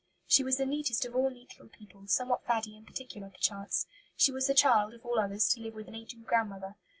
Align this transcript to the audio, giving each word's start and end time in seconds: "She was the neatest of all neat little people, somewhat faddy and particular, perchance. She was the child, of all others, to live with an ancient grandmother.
"She 0.25 0.43
was 0.43 0.57
the 0.57 0.65
neatest 0.65 1.05
of 1.05 1.15
all 1.15 1.29
neat 1.29 1.49
little 1.51 1.69
people, 1.69 2.07
somewhat 2.07 2.43
faddy 2.43 2.75
and 2.75 2.87
particular, 2.87 3.29
perchance. 3.29 3.85
She 4.17 4.31
was 4.31 4.47
the 4.47 4.55
child, 4.55 4.95
of 4.95 5.05
all 5.05 5.19
others, 5.19 5.47
to 5.49 5.61
live 5.61 5.75
with 5.75 5.87
an 5.87 5.93
ancient 5.93 6.25
grandmother. 6.25 6.75